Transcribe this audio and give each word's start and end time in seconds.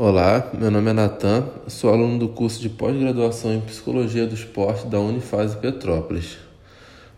Olá, 0.00 0.52
meu 0.56 0.70
nome 0.70 0.90
é 0.90 0.92
Natan, 0.92 1.44
sou 1.66 1.92
aluno 1.92 2.20
do 2.20 2.28
curso 2.28 2.60
de 2.60 2.68
pós-graduação 2.68 3.52
em 3.52 3.60
Psicologia 3.60 4.28
do 4.28 4.34
Esporte 4.36 4.86
da 4.86 5.00
Unifase 5.00 5.56
Petrópolis. 5.56 6.38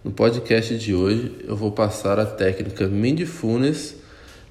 No 0.03 0.11
podcast 0.11 0.79
de 0.79 0.95
hoje 0.95 1.31
eu 1.47 1.55
vou 1.55 1.73
passar 1.73 2.19
a 2.19 2.25
técnica 2.25 2.89
Mindfulness 2.89 3.97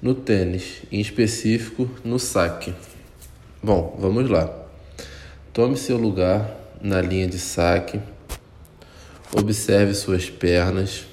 no 0.00 0.14
tênis, 0.14 0.82
em 0.92 1.00
específico 1.00 1.90
no 2.04 2.20
saque. 2.20 2.72
Bom, 3.60 3.98
vamos 3.98 4.30
lá. 4.30 4.48
Tome 5.52 5.76
seu 5.76 5.96
lugar 5.96 6.56
na 6.80 7.00
linha 7.00 7.26
de 7.26 7.36
saque, 7.36 8.00
observe 9.36 9.92
suas 9.92 10.30
pernas, 10.30 11.04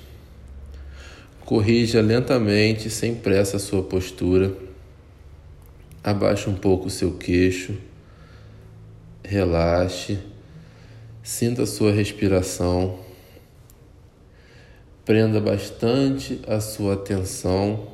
corrija 1.44 2.00
lentamente, 2.00 2.92
sem 2.92 3.16
pressa, 3.16 3.58
a 3.58 3.60
sua 3.60 3.82
postura 3.82 4.68
Abaixe 6.08 6.50
um 6.50 6.56
pouco 6.56 6.88
o 6.88 6.90
seu 6.90 7.18
queixo, 7.18 7.76
relaxe, 9.22 10.18
sinta 11.22 11.64
a 11.64 11.68
sua 11.68 11.92
respiração, 11.92 13.00
prenda 15.04 15.42
bastante 15.42 16.40
a 16.48 16.62
sua 16.62 16.94
atenção, 16.94 17.90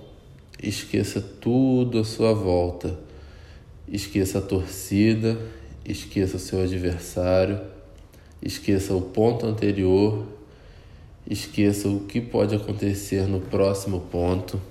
esqueça 0.62 1.20
tudo 1.20 1.98
à 1.98 2.04
sua 2.04 2.34
volta, 2.34 3.00
esqueça 3.88 4.38
a 4.38 4.42
torcida, 4.44 5.36
esqueça 5.84 6.38
o 6.38 6.40
seu 6.40 6.62
adversário, 6.62 7.60
esqueça 8.44 8.94
o 8.94 9.02
ponto 9.02 9.48
anterior, 9.48 10.24
esqueça 11.28 11.88
o 11.88 12.02
que 12.02 12.22
pode 12.22 12.54
acontecer 12.54 13.28
no 13.28 13.42
próximo 13.42 14.02
ponto. 14.02 14.62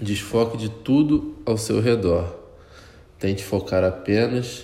Desfoque 0.00 0.56
de 0.56 0.68
tudo 0.68 1.36
ao 1.46 1.56
seu 1.56 1.80
redor. 1.80 2.34
Tente 3.16 3.44
focar 3.44 3.84
apenas 3.84 4.60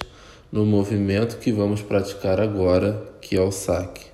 no 0.50 0.66
movimento 0.66 1.38
que 1.38 1.52
vamos 1.52 1.82
praticar 1.82 2.40
agora, 2.40 3.14
que 3.22 3.37
é 3.37 3.40
o 3.40 3.52
saque. 3.52 4.06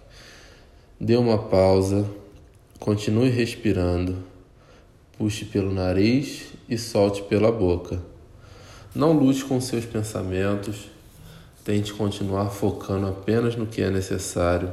Dê 1.01 1.17
uma 1.17 1.39
pausa, 1.39 2.07
continue 2.79 3.31
respirando, 3.31 4.19
puxe 5.17 5.47
pelo 5.47 5.73
nariz 5.73 6.49
e 6.69 6.77
solte 6.77 7.23
pela 7.23 7.51
boca. 7.51 7.99
Não 8.95 9.15
lute 9.15 9.43
com 9.43 9.59
seus 9.59 9.87
pensamentos, 9.87 10.91
tente 11.65 11.95
continuar 11.95 12.51
focando 12.51 13.07
apenas 13.07 13.57
no 13.57 13.67
que 13.67 13.81
é 13.81 13.91
necessário. 13.91 14.71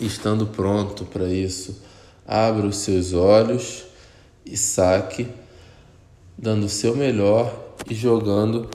Estando 0.00 0.46
pronto 0.46 1.04
para 1.04 1.26
isso, 1.26 1.82
abra 2.24 2.64
os 2.64 2.76
seus 2.76 3.12
olhos 3.12 3.90
e 4.44 4.56
saque, 4.56 5.26
dando 6.36 6.66
o 6.66 6.68
seu 6.68 6.96
melhor 6.96 7.74
e 7.88 7.94
jogando 7.94 8.68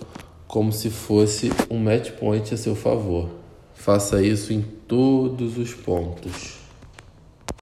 como 0.47 0.71
se 0.71 0.89
fosse 0.89 1.51
um 1.69 1.77
match 1.77 2.11
point 2.11 2.53
a 2.53 2.57
seu 2.57 2.75
favor. 2.75 3.29
Faça 3.73 4.21
isso 4.21 4.53
em 4.53 4.61
todos 4.61 5.57
os 5.57 5.73
pontos. 5.73 6.66